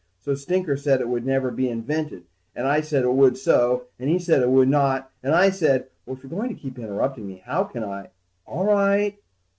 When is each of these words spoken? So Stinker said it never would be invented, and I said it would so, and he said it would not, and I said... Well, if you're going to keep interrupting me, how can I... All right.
So 0.17 0.33
Stinker 0.33 0.77
said 0.77 0.99
it 0.99 1.07
never 1.25 1.49
would 1.49 1.55
be 1.55 1.69
invented, 1.69 2.23
and 2.55 2.67
I 2.67 2.81
said 2.81 3.03
it 3.03 3.13
would 3.13 3.37
so, 3.37 3.83
and 3.99 4.09
he 4.09 4.17
said 4.17 4.41
it 4.41 4.49
would 4.49 4.67
not, 4.67 5.11
and 5.21 5.35
I 5.35 5.51
said... 5.51 5.89
Well, 6.07 6.15
if 6.17 6.23
you're 6.23 6.29
going 6.31 6.49
to 6.49 6.59
keep 6.59 6.79
interrupting 6.79 7.27
me, 7.27 7.43
how 7.45 7.65
can 7.65 7.83
I... 7.83 8.09
All 8.47 8.65
right. 8.65 9.19